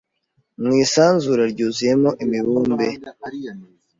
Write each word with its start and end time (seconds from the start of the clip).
mu 0.63 0.71
isanzure 0.83 1.43
ryuzuyemo 1.53 2.09
imibumbe 2.23 2.87